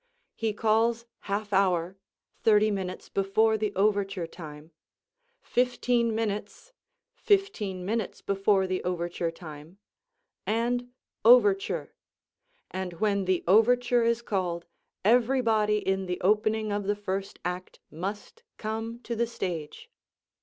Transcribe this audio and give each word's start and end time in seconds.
He 0.33 0.51
calls 0.51 1.05
"half 1.29 1.53
hour," 1.53 1.95
thirty 2.41 2.71
minutes 2.71 3.07
before 3.07 3.55
the 3.55 3.71
overture 3.75 4.25
time, 4.25 4.71
"fifteen 5.43 6.15
minutes," 6.15 6.73
fifteen 7.13 7.85
minutes 7.85 8.19
before 8.23 8.65
the 8.65 8.83
overture 8.83 9.29
time, 9.29 9.77
and 10.43 10.89
"overture," 11.23 11.93
and 12.71 12.93
when 12.93 13.25
the 13.25 13.43
overture 13.47 14.01
is 14.03 14.23
called 14.23 14.65
everybody 15.05 15.77
in 15.77 16.07
the 16.07 16.19
opening 16.21 16.71
of 16.71 16.85
the 16.85 16.95
first 16.95 17.37
act 17.45 17.79
must 17.91 18.41
come 18.57 19.01
to 19.03 19.15
the 19.15 19.27
stage. 19.27 19.87